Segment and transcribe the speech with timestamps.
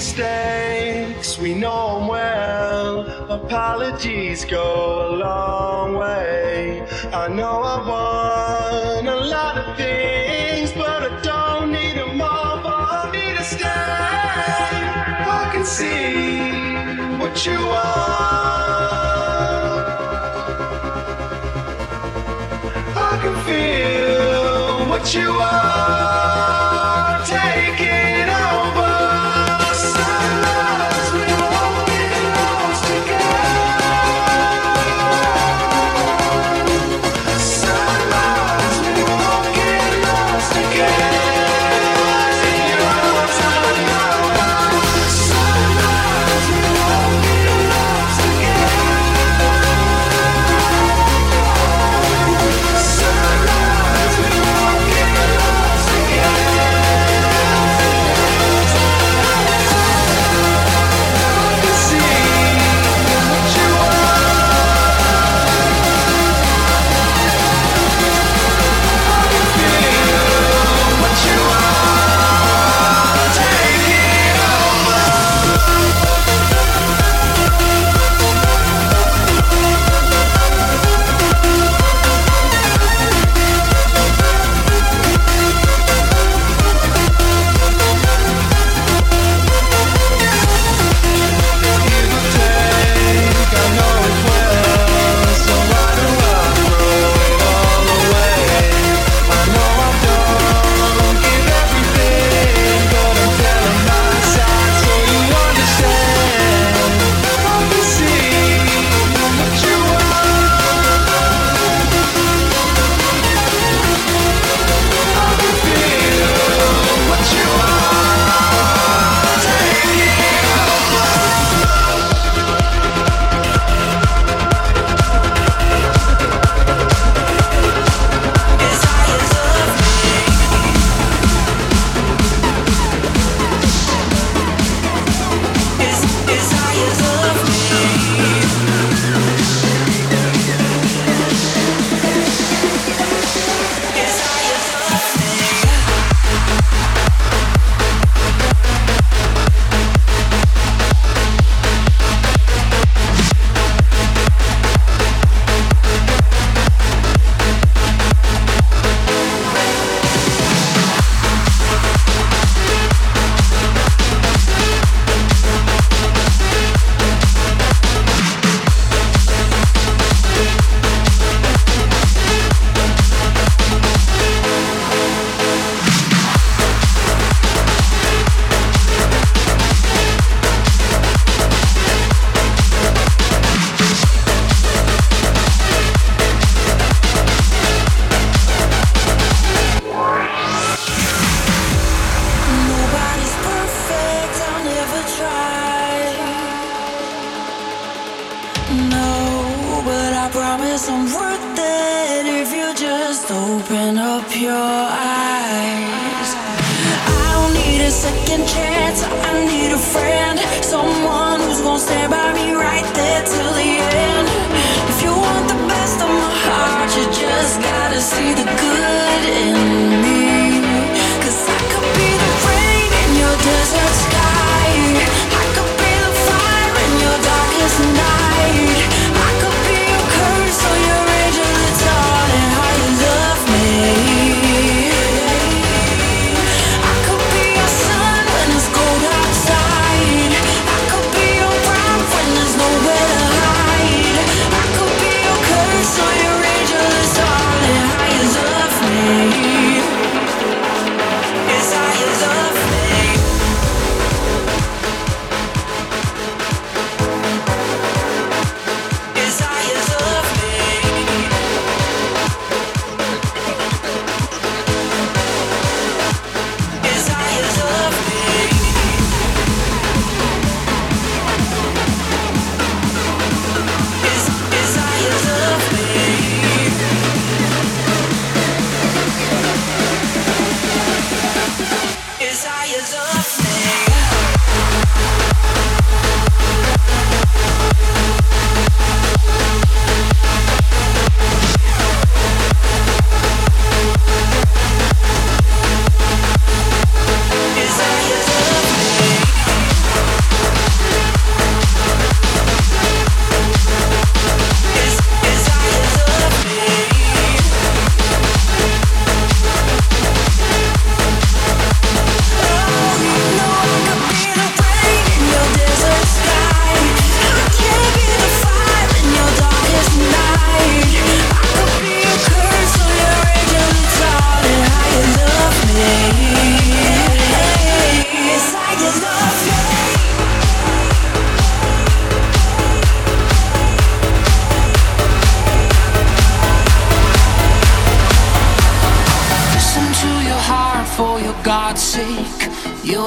[0.00, 3.00] mistakes, we know them well.
[3.30, 4.66] Apologies go
[5.06, 6.82] a long way.
[7.12, 13.12] I know I won a lot of things, but I don't need them all for
[13.12, 13.68] me to stay.
[15.38, 16.56] I can see
[17.20, 18.20] what you are.
[23.10, 26.29] I can feel what you are.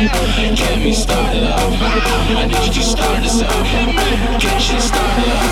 [0.00, 1.60] Get me started up.
[1.60, 4.40] I need you to start us up.
[4.40, 5.49] Get you started up.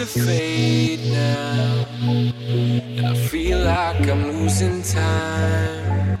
[0.00, 1.84] to fade now.
[2.00, 6.18] And I feel like I'm losing time.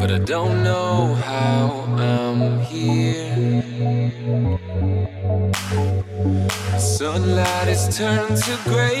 [0.00, 3.62] But I don't know how I'm here.
[6.76, 8.93] Sunlight has turned to gray.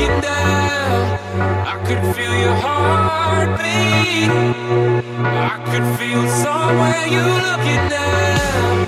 [0.00, 4.30] I could feel your heartbeat.
[5.24, 8.87] I could feel somewhere you looking down.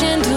[0.00, 0.29] Pushing